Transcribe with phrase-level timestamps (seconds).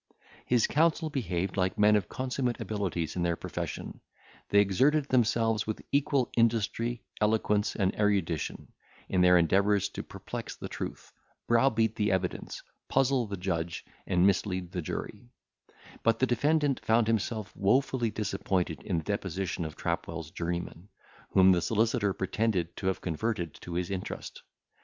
[0.47, 3.99] His counsel behaved like men of consummate abilities in their profession;
[4.49, 8.73] they exerted themselves with equal industry, eloquence, and erudition,
[9.09, 11.13] in their endeavours to perplex the truth,
[11.47, 15.29] browbeat the evidence, puzzle the judge, and mislead the jury;
[16.01, 20.89] but the defendant found himself wofully disappointed in the deposition of Trapwell's journeyman,
[21.29, 24.41] whom the solicitor pretended to have converted to his interest.